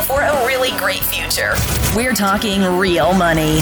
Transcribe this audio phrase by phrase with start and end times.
[0.00, 1.54] Reality for a really great future.
[1.94, 3.60] We're talking real money.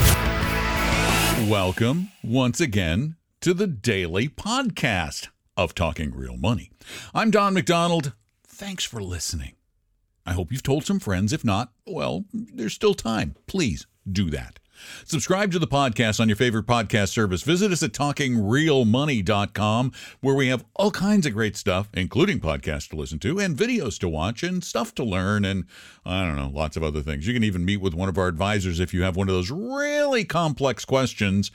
[1.48, 6.70] Welcome once again to the daily podcast of Talking Real Money.
[7.14, 8.12] I'm Don McDonald.
[8.46, 9.54] Thanks for listening.
[10.26, 11.32] I hope you've told some friends.
[11.32, 13.34] If not, well, there's still time.
[13.46, 14.58] Please do that.
[15.04, 17.42] Subscribe to the podcast on your favorite podcast service.
[17.42, 22.96] Visit us at talkingrealmoney.com, where we have all kinds of great stuff, including podcasts to
[22.96, 25.64] listen to, and videos to watch, and stuff to learn, and
[26.04, 27.26] I don't know, lots of other things.
[27.26, 29.50] You can even meet with one of our advisors if you have one of those
[29.50, 31.50] really complex questions,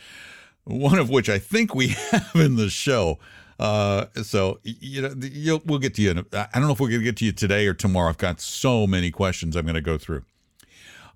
[0.63, 3.19] one of which I think we have in the show.
[3.59, 6.11] Uh, so you know, we'll get to you.
[6.11, 8.09] In a, I don't know if we're going to get to you today or tomorrow.
[8.09, 10.23] I've got so many questions I'm going to go through.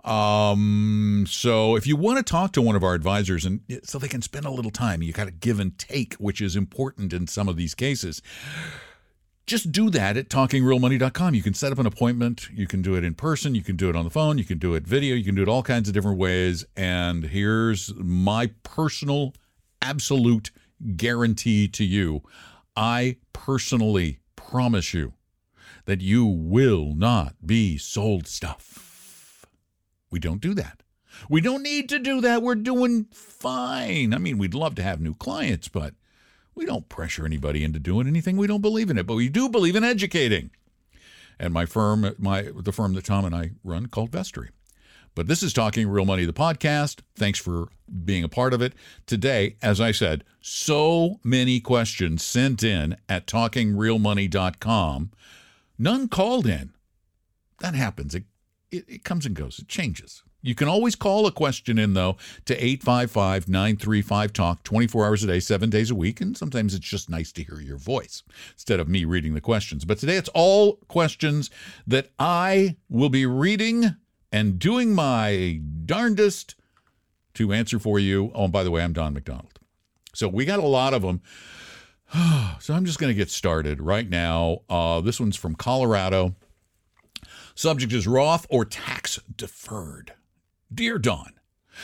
[0.07, 4.07] Um, so if you want to talk to one of our advisors and so they
[4.07, 7.27] can spend a little time, you got to give and take, which is important in
[7.27, 8.21] some of these cases.
[9.45, 11.33] Just do that at talkingrealmoney.com.
[11.33, 12.49] You can set up an appointment.
[12.53, 13.53] You can do it in person.
[13.53, 14.37] You can do it on the phone.
[14.37, 15.13] You can do it video.
[15.15, 16.65] You can do it all kinds of different ways.
[16.75, 19.33] And here's my personal,
[19.81, 20.51] absolute
[20.95, 22.23] guarantee to you.
[22.77, 25.13] I personally promise you
[25.85, 28.86] that you will not be sold stuff.
[30.09, 30.83] We don't do that.
[31.29, 32.41] We don't need to do that.
[32.41, 34.13] We're doing fine.
[34.13, 35.93] I mean, we'd love to have new clients, but
[36.53, 38.37] we don't pressure anybody into doing anything.
[38.37, 40.51] We don't believe in it, but we do believe in educating.
[41.39, 44.49] And my firm, my the firm that Tom and I run called Vestory.
[45.13, 46.99] But this is Talking Real Money, the podcast.
[47.15, 47.69] Thanks for
[48.05, 48.73] being a part of it.
[49.07, 55.11] Today, as I said, so many questions sent in at talkingrealmoney.com.
[55.79, 56.71] None called in.
[57.59, 58.13] That happens.
[58.13, 58.25] It
[58.71, 60.23] it, it comes and goes, it changes.
[60.41, 65.27] You can always call a question in, though, to 855 935 Talk 24 hours a
[65.27, 66.21] day, seven days a week.
[66.21, 68.23] And sometimes it's just nice to hear your voice
[68.53, 69.83] instead of me reading the questions.
[69.83, 71.49] But today it's all questions
[71.85, 73.95] that I will be reading
[74.31, 76.55] and doing my darndest
[77.33, 78.31] to answer for you.
[78.33, 79.59] Oh, and by the way, I'm Don McDonald.
[80.13, 81.21] So we got a lot of them.
[82.59, 84.59] so I'm just going to get started right now.
[84.69, 86.35] Uh, this one's from Colorado.
[87.57, 90.13] Subject is Roth or tax deferred.
[90.71, 91.33] Dear Don,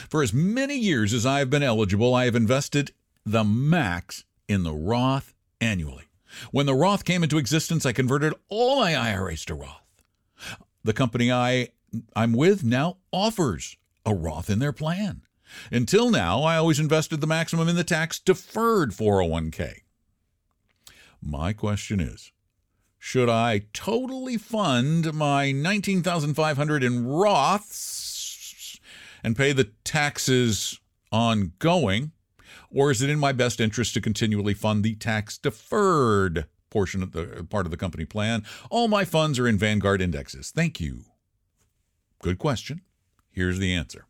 [0.08, 2.92] for as many years as I have been eligible, I have invested
[3.26, 6.04] the max in the Roth annually.
[6.52, 10.04] When the Roth came into existence, I converted all my IRAs to Roth.
[10.84, 11.70] The company I
[12.16, 15.24] I'm with now offers a Roth in their plan.
[15.72, 19.80] Until now, I always invested the maximum in the tax deferred 401k.
[21.20, 22.32] My question is,
[23.06, 28.80] should I totally fund my 19,500 in Roths
[29.22, 30.80] and pay the taxes
[31.12, 32.14] ongoing
[32.72, 37.12] or is it in my best interest to continually fund the tax deferred portion of
[37.12, 38.46] the part of the company plan?
[38.70, 40.50] All my funds are in Vanguard indexes.
[40.52, 41.02] Thank you.
[42.22, 42.84] Good question.
[43.32, 44.06] Here's the answer.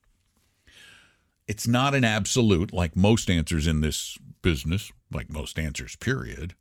[1.47, 6.53] It's not an absolute like most answers in this business, like most answers period.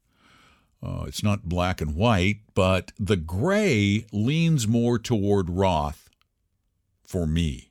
[0.82, 6.10] Uh, it's not black and white, but the gray leans more toward Roth
[7.04, 7.70] for me.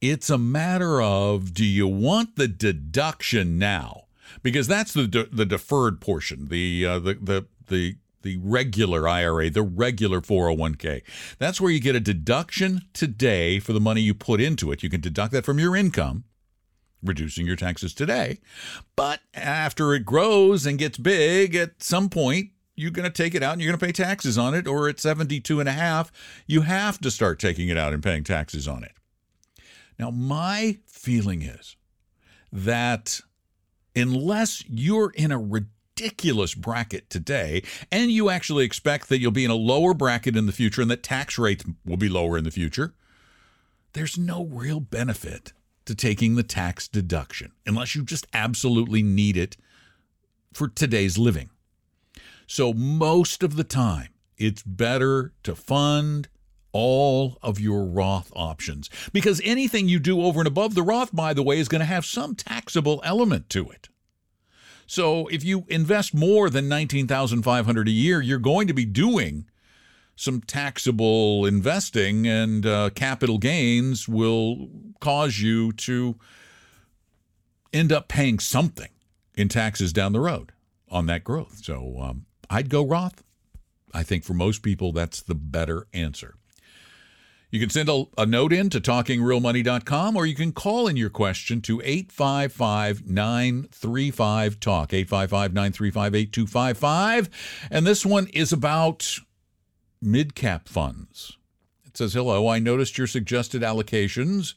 [0.00, 4.04] It's a matter of do you want the deduction now?
[4.42, 9.50] Because that's the de- the deferred portion, the uh, the the the the regular IRA,
[9.50, 11.02] the regular 401k.
[11.38, 14.82] That's where you get a deduction today for the money you put into it.
[14.82, 16.24] You can deduct that from your income
[17.02, 18.38] reducing your taxes today.
[18.94, 23.42] But after it grows and gets big, at some point, you're going to take it
[23.42, 24.66] out and you're going to pay taxes on it.
[24.66, 26.12] Or at 72 and a half,
[26.46, 28.92] you have to start taking it out and paying taxes on it.
[29.98, 31.76] Now, my feeling is
[32.52, 33.20] that
[33.94, 39.50] unless you're in a ridiculous bracket today and you actually expect that you'll be in
[39.50, 42.50] a lower bracket in the future and that tax rates will be lower in the
[42.50, 42.94] future,
[43.94, 45.54] there's no real benefit
[45.86, 49.56] to taking the tax deduction unless you just absolutely need it
[50.52, 51.50] for today's living.
[52.46, 56.28] So, most of the time, it's better to fund
[56.72, 61.32] all of your Roth options because anything you do over and above the Roth, by
[61.32, 63.88] the way, is going to have some taxable element to it.
[64.86, 69.46] So if you invest more than 19,500 a year, you're going to be doing
[70.16, 74.68] some taxable investing and uh, capital gains will
[75.00, 76.16] cause you to
[77.72, 78.88] end up paying something
[79.36, 80.52] in taxes down the road
[80.90, 81.60] on that growth.
[81.62, 83.22] So um, I'd go Roth.
[83.92, 86.36] I think for most people, that's the better answer.
[87.50, 91.10] You can send a, a, note in to talkingrealmoney.com or you can call in your
[91.10, 97.68] question to 855 935 TALK, 855 935 8255.
[97.70, 99.20] And this one is about
[100.06, 101.36] mid cap funds.
[101.84, 104.54] It says, Hello, I noticed your suggested allocations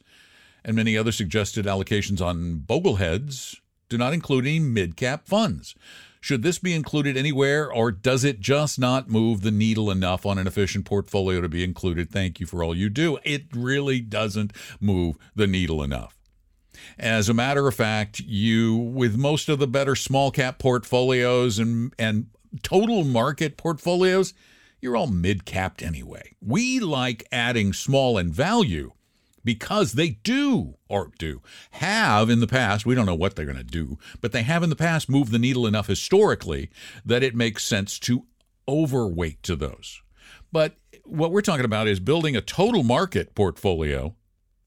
[0.64, 3.56] and many other suggested allocations on Bogleheads
[3.88, 5.74] do not include any mid cap funds.
[6.20, 10.36] Should this be included anywhere, or does it just not move the needle enough on
[10.36, 12.10] an efficient portfolio to be included?
[12.10, 13.18] Thank you for all you do.
[13.24, 16.18] It really doesn't move the needle enough.
[16.98, 21.94] As a matter of fact, you, with most of the better small cap portfolios and,
[21.98, 22.26] and
[22.62, 24.34] total market portfolios,
[24.80, 26.34] you're all mid capped anyway.
[26.40, 28.92] We like adding small and value
[29.44, 31.40] because they do or do
[31.72, 34.62] have in the past we don't know what they're going to do but they have
[34.62, 36.70] in the past moved the needle enough historically
[37.04, 38.26] that it makes sense to
[38.68, 40.02] overweight to those
[40.52, 44.14] but what we're talking about is building a total market portfolio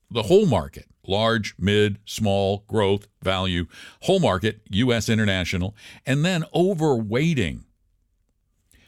[0.09, 3.66] the whole market large mid small growth value
[4.01, 5.75] whole market us international
[6.06, 7.62] and then overweighting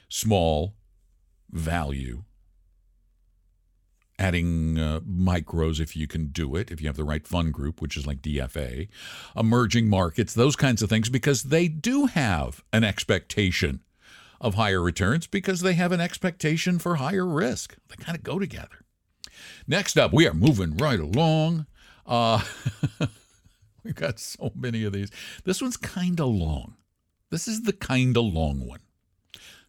[0.09, 0.73] small
[1.55, 2.23] value
[4.17, 7.81] adding uh, micros if you can do it, if you have the right fund group,
[7.81, 8.87] which is like DFA,
[9.35, 13.81] emerging markets, those kinds of things, because they do have an expectation
[14.39, 17.75] of higher returns because they have an expectation for higher risk.
[17.89, 18.85] They kind of go together.
[19.67, 21.65] Next up, we are moving right along.
[22.05, 22.41] Uh,
[23.83, 25.09] we've got so many of these.
[25.43, 26.75] This one's kind of long.
[27.31, 28.79] This is the kind of long one.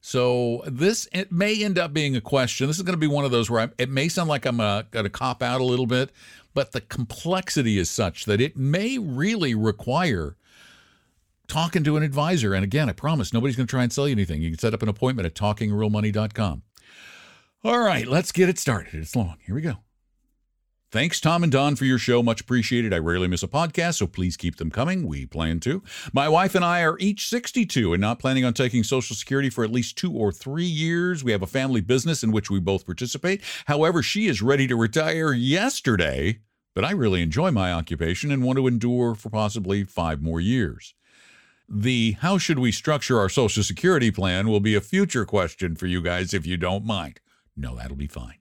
[0.06, 2.68] So this it may end up being a question.
[2.68, 4.60] This is going to be one of those where I, it may sound like I'm
[4.60, 6.12] uh, going to cop out a little bit,
[6.54, 10.36] but the complexity is such that it may really require
[11.48, 12.54] talking to an advisor.
[12.54, 14.42] And again, I promise nobody's going to try and sell you anything.
[14.42, 16.62] You can set up an appointment at talkingrealmoney.com.
[17.64, 18.94] All right, let's get it started.
[18.94, 19.38] It's long.
[19.44, 19.78] Here we go.
[20.96, 22.22] Thanks, Tom and Don, for your show.
[22.22, 22.94] Much appreciated.
[22.94, 25.06] I rarely miss a podcast, so please keep them coming.
[25.06, 25.82] We plan to.
[26.14, 29.62] My wife and I are each 62 and not planning on taking Social Security for
[29.62, 31.22] at least two or three years.
[31.22, 33.42] We have a family business in which we both participate.
[33.66, 36.38] However, she is ready to retire yesterday,
[36.74, 40.94] but I really enjoy my occupation and want to endure for possibly five more years.
[41.68, 45.88] The how should we structure our Social Security plan will be a future question for
[45.88, 47.20] you guys if you don't mind.
[47.54, 48.36] No, that'll be fine.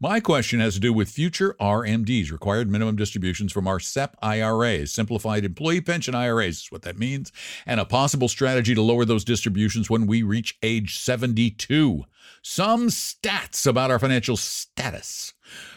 [0.00, 4.92] My question has to do with future RMDs, required minimum distributions from our SEP IRAs,
[4.92, 7.32] simplified employee pension IRAs, is what that means,
[7.66, 12.04] and a possible strategy to lower those distributions when we reach age 72.
[12.42, 15.34] Some stats about our financial status.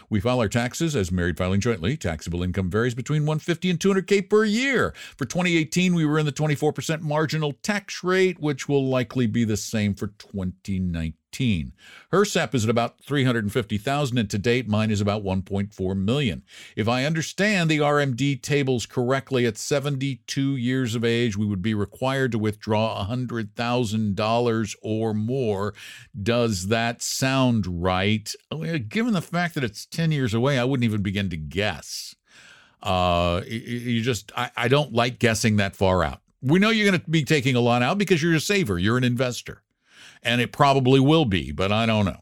[0.10, 1.98] We file our taxes as married filing jointly.
[1.98, 4.94] Taxable income varies between 150 and 200k per year.
[5.18, 9.58] For 2018, we were in the 24% marginal tax rate, which will likely be the
[9.58, 11.16] same for 2019.
[12.12, 16.44] Her SEP is at about 350,000 and to date mine is about 1.4 million.
[16.76, 21.74] If I understand the RMD tables correctly at 72 years of age we would be
[21.74, 25.74] required to withdraw $100,000 or more.
[26.22, 28.34] Does that sound right?
[28.88, 32.16] Given the fact that it's 10 years away, I wouldn't even begin to guess.
[32.82, 36.22] Uh, you just, I, I don't like guessing that far out.
[36.42, 38.98] We know you're going to be taking a lot out because you're a saver, you're
[38.98, 39.64] an investor
[40.26, 42.22] and it probably will be, but I don't know.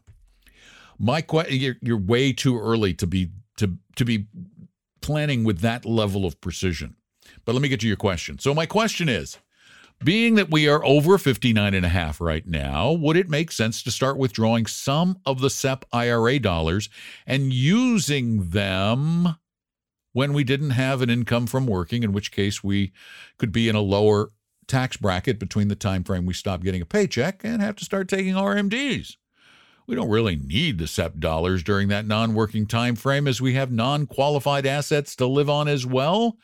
[0.98, 4.26] My question: you're, you're way too early to be to to be
[5.00, 6.96] planning with that level of precision.
[7.44, 8.38] But let me get to your question.
[8.38, 9.38] So my question is,
[10.02, 13.82] being that we are over 59 and a half right now, would it make sense
[13.82, 16.88] to start withdrawing some of the SEP IRA dollars
[17.26, 19.36] and using them
[20.12, 22.92] when we didn't have an income from working, in which case we
[23.38, 24.30] could be in a lower
[24.66, 28.08] tax bracket between the time frame we stop getting a paycheck and have to start
[28.08, 29.16] taking RMDs.
[29.86, 33.70] We don't really need the SEP dollars during that non-working time frame as we have
[33.70, 36.38] non-qualified assets to live on as well.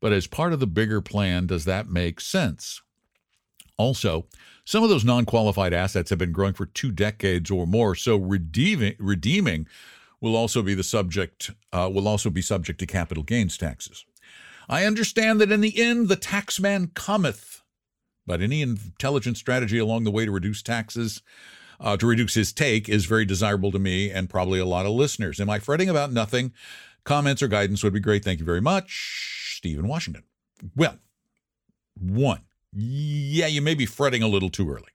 [0.00, 2.80] But as part of the bigger plan, does that make sense?
[3.76, 4.26] Also,
[4.64, 8.94] some of those non-qualified assets have been growing for two decades or more, so redeeming,
[8.98, 9.66] redeeming
[10.20, 14.04] will also be the subject uh, will also be subject to capital gains taxes.
[14.70, 17.62] I understand that in the end the taxman cometh,
[18.24, 21.22] but any intelligent strategy along the way to reduce taxes,
[21.80, 24.92] uh, to reduce his take, is very desirable to me and probably a lot of
[24.92, 25.40] listeners.
[25.40, 26.52] Am I fretting about nothing?
[27.02, 28.22] Comments or guidance would be great.
[28.22, 29.56] Thank you very much.
[29.56, 30.22] Stephen Washington.
[30.76, 30.98] Well,
[31.98, 34.92] one, yeah, you may be fretting a little too early.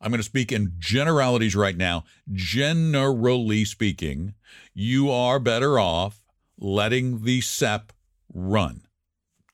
[0.00, 2.04] I'm going to speak in generalities right now.
[2.32, 4.32] Generally speaking,
[4.72, 6.22] you are better off
[6.58, 7.92] letting the SEP
[8.32, 8.85] run,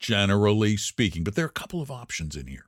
[0.03, 1.23] generally speaking.
[1.23, 2.65] But there are a couple of options in here.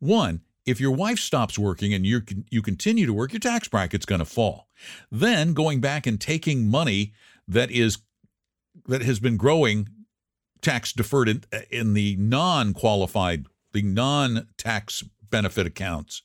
[0.00, 4.04] One, if your wife stops working and you you continue to work, your tax bracket's
[4.04, 4.68] going to fall.
[5.10, 7.14] Then going back and taking money
[7.46, 7.98] that is
[8.86, 9.88] that has been growing
[10.60, 16.22] tax deferred in, in the non-qualified, the non-tax benefit accounts,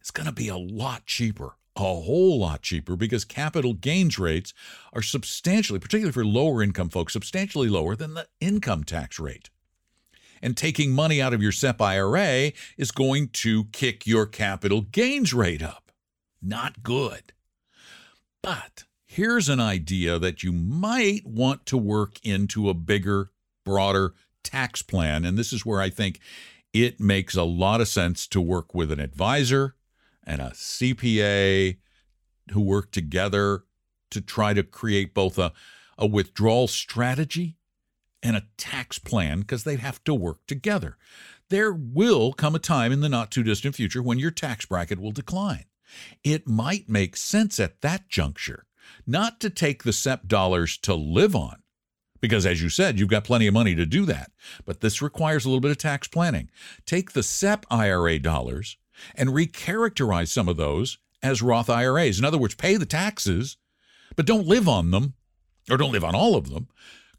[0.00, 4.52] it's going to be a lot cheaper, a whole lot cheaper because capital gains rates
[4.92, 9.50] are substantially, particularly for lower income folks, substantially lower than the income tax rate.
[10.42, 15.34] And taking money out of your SEP IRA is going to kick your capital gains
[15.34, 15.92] rate up.
[16.42, 17.32] Not good.
[18.42, 23.30] But here's an idea that you might want to work into a bigger,
[23.64, 25.26] broader tax plan.
[25.26, 26.20] And this is where I think
[26.72, 29.74] it makes a lot of sense to work with an advisor
[30.30, 31.76] and a CPA
[32.52, 33.64] who work together
[34.12, 35.52] to try to create both a,
[35.98, 37.56] a withdrawal strategy
[38.22, 40.96] and a tax plan because they have to work together.
[41.48, 45.00] There will come a time in the not too distant future when your tax bracket
[45.00, 45.64] will decline.
[46.22, 48.66] It might make sense at that juncture
[49.04, 51.62] not to take the SEP dollars to live on,
[52.20, 54.30] because as you said, you've got plenty of money to do that.
[54.64, 56.50] But this requires a little bit of tax planning.
[56.86, 58.76] Take the SEP IRA dollars
[59.14, 62.18] and recharacterize some of those as Roth IRAs.
[62.18, 63.56] In other words, pay the taxes,
[64.16, 65.14] but don't live on them,
[65.70, 66.68] or don't live on all of them.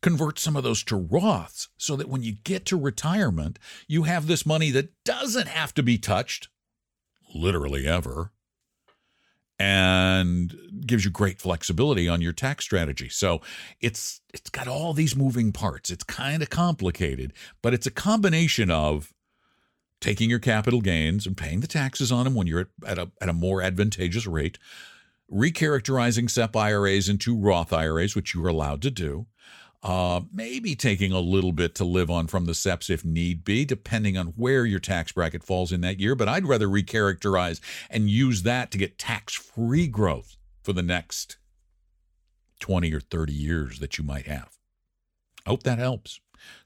[0.02, 4.26] Convert some of those to Roths so that when you get to retirement, you have
[4.26, 6.48] this money that doesn't have to be touched,
[7.36, 8.32] literally ever,
[9.60, 10.56] and
[10.88, 13.10] gives you great flexibility on your tax strategy.
[13.10, 13.42] So
[13.80, 15.92] it's it's got all these moving parts.
[15.92, 19.14] It's kind of complicated, but it's a combination of
[20.02, 23.12] taking your capital gains and paying the taxes on them when you're at, at, a,
[23.22, 24.58] at a more advantageous rate,
[25.32, 29.28] recharacterizing SEP IRAs into Roth IRAs, which you're allowed to do,
[29.84, 33.64] uh, maybe taking a little bit to live on from the SEPs if need be,
[33.64, 36.16] depending on where your tax bracket falls in that year.
[36.16, 41.38] But I'd rather recharacterize and use that to get tax free growth for the next
[42.60, 44.58] 20 or 30 years that you might have.
[45.46, 46.20] I hope that helps.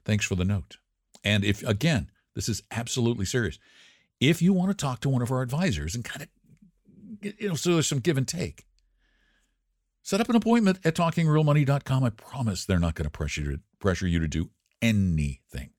[0.04, 0.76] Thanks for the note.
[1.24, 3.58] And if, again, this is absolutely serious.
[4.20, 6.28] If you want to talk to one of our advisors and kind of,
[7.40, 8.66] you know, so there's some give and take,
[10.02, 12.04] set up an appointment at talkingrealmoney.com.
[12.04, 14.50] I promise they're not going to pressure you to, pressure you to do
[14.80, 15.70] anything.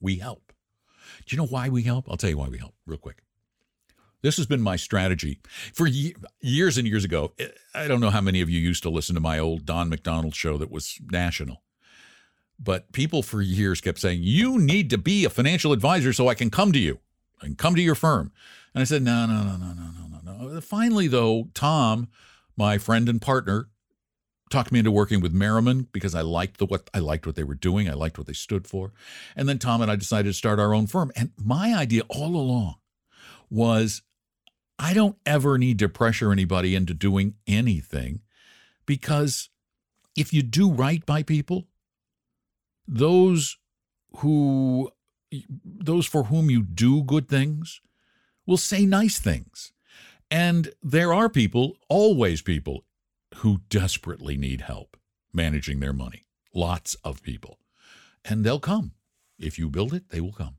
[0.00, 0.52] We help.
[1.26, 2.08] Do you know why we help?
[2.08, 3.18] I'll tell you why we help real quick.
[4.22, 5.40] This has been my strategy
[5.74, 5.88] for
[6.40, 7.32] years and years ago.
[7.40, 9.88] Eh, I don't know how many of you used to listen to my old Don
[9.88, 11.62] McDonald show that was national.
[12.62, 16.34] But people for years kept saying, You need to be a financial advisor so I
[16.34, 16.98] can come to you
[17.40, 18.32] and come to your firm.
[18.74, 20.60] And I said, No, no, no, no, no, no, no, no.
[20.60, 22.08] Finally, though, Tom,
[22.56, 23.68] my friend and partner,
[24.52, 27.42] talked me into working with Merriman because I liked the what I liked what they
[27.42, 27.88] were doing.
[27.88, 28.92] I liked what they stood for.
[29.34, 31.10] And then Tom and I decided to start our own firm.
[31.16, 32.76] And my idea all along
[33.50, 34.02] was
[34.78, 38.20] I don't ever need to pressure anybody into doing anything
[38.86, 39.48] because
[40.16, 41.66] if you do right by people,
[42.86, 43.56] those
[44.18, 44.90] who
[45.64, 47.80] those for whom you do good things
[48.46, 49.72] will say nice things.
[50.30, 52.84] And there are people, always people,
[53.36, 54.96] who desperately need help
[55.32, 56.26] managing their money.
[56.54, 57.58] Lots of people.
[58.24, 58.92] And they'll come.
[59.38, 60.56] If you build it, they will come.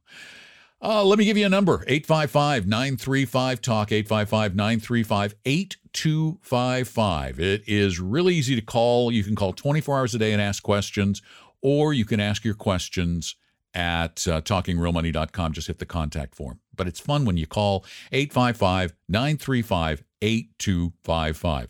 [0.82, 7.40] Uh, let me give you a number 855 935 Talk, 855 935 8255.
[7.40, 9.10] It is really easy to call.
[9.10, 11.22] You can call 24 hours a day and ask questions,
[11.64, 13.36] or you can ask your questions
[13.74, 15.54] at uh, talkingrealmoney.com.
[15.54, 16.60] Just hit the contact form.
[16.76, 21.70] But it's fun when you call 855 935 8255.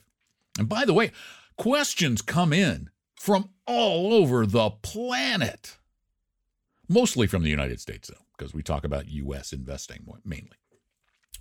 [0.60, 1.12] And by the way,
[1.58, 5.78] questions come in from all over the planet,
[6.90, 9.54] mostly from the United States, though, because we talk about U.S.
[9.54, 10.58] investing mainly.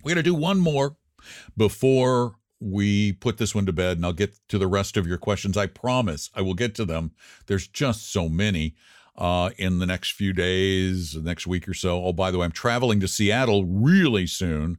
[0.03, 0.97] We're going to do one more
[1.57, 5.19] before we put this one to bed and I'll get to the rest of your
[5.19, 5.57] questions.
[5.57, 7.13] I promise I will get to them.
[7.47, 8.75] There's just so many
[9.17, 12.05] uh, in the next few days, the next week or so.
[12.05, 14.79] Oh, by the way, I'm traveling to Seattle really soon.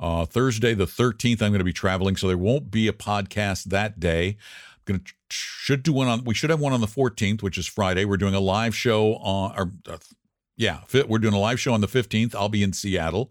[0.00, 3.64] Uh, Thursday the 13th, I'm going to be traveling, so there won't be a podcast
[3.64, 4.36] that day.
[4.78, 6.24] I'm going to should do one on.
[6.24, 8.04] We should have one on the 14th, which is Friday.
[8.04, 9.54] We're doing a live show on.
[9.56, 9.98] Or, uh,
[10.56, 12.34] yeah, we're doing a live show on the 15th.
[12.34, 13.30] I'll be in Seattle.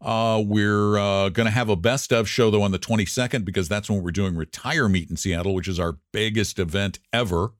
[0.00, 3.68] Uh, we're uh, going to have a best of show though on the 22nd because
[3.68, 7.52] that's when we're doing Retire Meet in Seattle, which is our biggest event ever.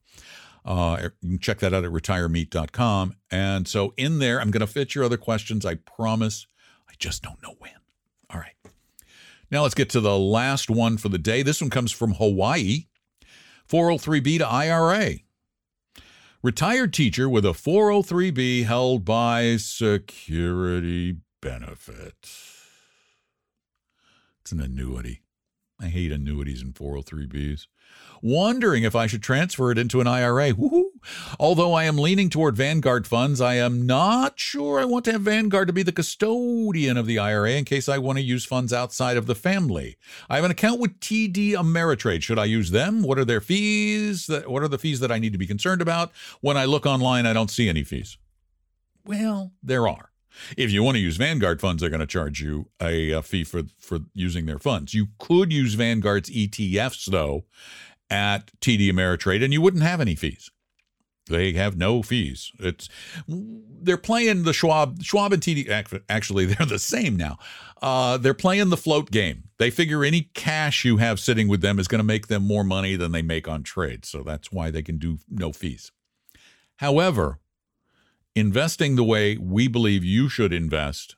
[0.64, 3.16] Uh, you can check that out at retiremeet.com.
[3.30, 5.66] And so in there, I'm going to fit your other questions.
[5.66, 6.46] I promise.
[6.88, 7.72] I just don't know when.
[8.30, 8.54] All right.
[9.50, 11.42] Now let's get to the last one for the day.
[11.42, 12.86] This one comes from Hawaii
[13.68, 15.16] 403B to IRA.
[16.42, 22.66] Retired teacher with a 403B held by security benefits.
[24.40, 25.22] It's an annuity.
[25.80, 27.66] I hate annuities and 403Bs.
[28.22, 30.52] Wondering if I should transfer it into an IRA.
[30.52, 30.92] Woo-hoo.
[31.38, 35.22] Although I am leaning toward Vanguard funds, I am not sure I want to have
[35.22, 38.74] Vanguard to be the custodian of the IRA in case I want to use funds
[38.74, 39.96] outside of the family.
[40.28, 42.22] I have an account with TD Ameritrade.
[42.22, 43.02] Should I use them?
[43.02, 44.28] What are their fees?
[44.46, 46.12] What are the fees that I need to be concerned about?
[46.42, 48.18] When I look online, I don't see any fees.
[49.06, 50.09] Well, there are.
[50.56, 53.44] If you want to use Vanguard funds, they're going to charge you a, a, fee
[53.44, 54.94] for for using their funds.
[54.94, 57.44] You could use Vanguard's ETFs though
[58.08, 60.50] at TD Ameritrade, and you wouldn't have any fees.
[61.30, 62.50] They have no fees.
[62.58, 62.88] It's
[63.28, 66.02] they're playing the Schwab Schwab and TD.
[66.08, 67.38] Actually, they're the same now.
[67.80, 69.44] Uh, they're playing the float game.
[69.58, 72.64] They figure any cash you have sitting with them is going to make them more
[72.64, 74.04] money than they make on trade.
[74.04, 75.92] So that's why they can do no fees.
[76.76, 77.38] However,
[78.40, 81.16] investing the way we believe you should invest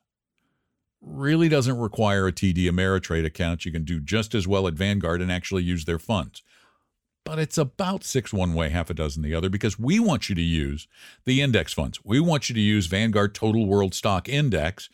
[1.00, 3.64] really doesn't require a TD Ameritrade account.
[3.64, 6.42] You can do just as well at Vanguard and actually use their funds.
[7.24, 10.34] But it's about six one way, half a dozen the other, because we want you
[10.34, 10.88] to use
[11.24, 12.04] the index funds.
[12.04, 14.90] We want you to use Vanguard Total World Stock Index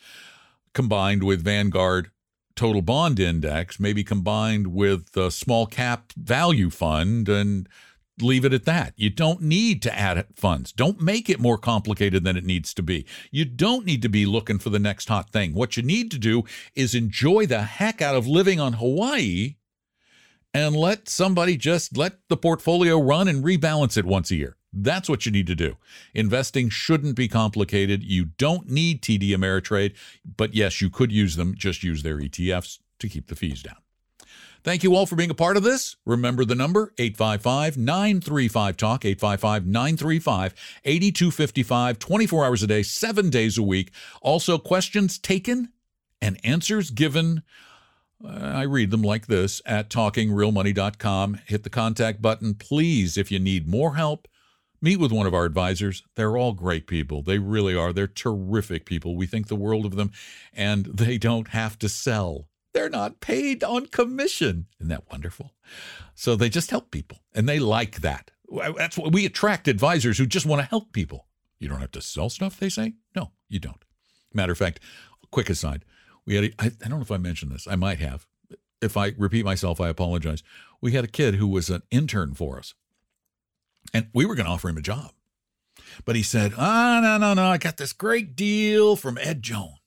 [0.73, 2.11] combined with Vanguard
[2.55, 7.67] Total Bond Index, maybe combined with the small cap value fund and
[8.21, 8.93] leave it at that.
[8.95, 10.71] You don't need to add funds.
[10.71, 13.05] Don't make it more complicated than it needs to be.
[13.31, 15.53] You don't need to be looking for the next hot thing.
[15.53, 16.43] What you need to do
[16.75, 19.55] is enjoy the heck out of living on Hawaii
[20.53, 24.55] and let somebody just let the portfolio run and rebalance it once a year.
[24.71, 25.77] That's what you need to do.
[26.13, 28.03] Investing shouldn't be complicated.
[28.03, 29.95] You don't need TD Ameritrade,
[30.37, 31.55] but yes, you could use them.
[31.55, 33.77] Just use their ETFs to keep the fees down.
[34.63, 35.95] Thank you all for being a part of this.
[36.05, 43.57] Remember the number 855 935 Talk, 855 935 8255, 24 hours a day, seven days
[43.57, 43.91] a week.
[44.21, 45.69] Also, questions taken
[46.21, 47.43] and answers given.
[48.23, 51.39] Uh, I read them like this at talkingrealmoney.com.
[51.45, 52.53] Hit the contact button.
[52.53, 54.27] Please, if you need more help,
[54.81, 56.03] meet with one of our advisors.
[56.15, 57.23] They're all great people.
[57.23, 57.93] They really are.
[57.93, 59.15] They're terrific people.
[59.15, 60.11] We think the world of them,
[60.53, 62.48] and they don't have to sell.
[62.73, 64.67] They're not paid on commission.
[64.79, 65.53] Isn't that wonderful?
[66.15, 68.31] So they just help people, and they like that.
[68.77, 71.27] That's what we attract advisors who just want to help people.
[71.59, 72.93] You don't have to sell stuff, they say?
[73.15, 73.83] No, you don't.
[74.33, 74.79] Matter of fact,
[75.31, 75.83] quick aside,
[76.25, 78.27] we had, a, I, I don't know if I mentioned this, I might have.
[78.81, 80.41] If I repeat myself, I apologize.
[80.81, 82.73] We had a kid who was an intern for us,
[83.93, 85.11] and we were going to offer him a job.
[86.05, 89.41] But he said, Ah, oh, no, no, no, I got this great deal from Ed
[89.41, 89.78] Jones.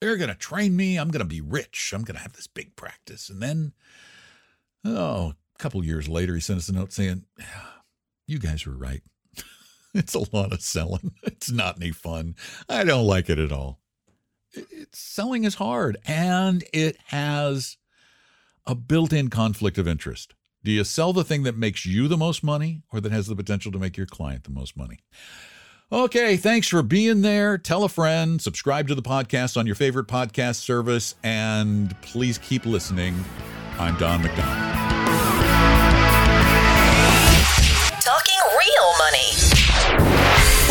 [0.00, 0.98] They're going to train me.
[0.98, 1.92] I'm going to be rich.
[1.94, 3.28] I'm going to have this big practice.
[3.28, 3.72] And then,
[4.84, 7.24] oh, a couple years later, he sent us a note saying,
[8.26, 9.02] You guys were right.
[9.94, 11.12] it's a lot of selling.
[11.22, 12.34] It's not any fun.
[12.68, 13.78] I don't like it at all.
[14.52, 17.76] It's, selling is hard and it has
[18.66, 20.34] a built in conflict of interest.
[20.64, 23.36] Do you sell the thing that makes you the most money or that has the
[23.36, 24.98] potential to make your client the most money?
[25.92, 27.56] Okay, thanks for being there.
[27.58, 32.66] Tell a friend, subscribe to the podcast on your favorite podcast service, and please keep
[32.66, 33.14] listening.
[33.78, 35.35] I'm Don McDonald.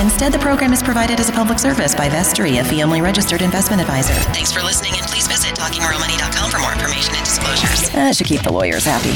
[0.00, 3.80] Instead, the program is provided as a public service by Vestory, a fee-only registered investment
[3.80, 4.14] advisor.
[4.32, 7.90] Thanks for listening, and please visit TalkingRealMoney.com for more information and disclosures.
[7.90, 9.14] That should keep the lawyers happy.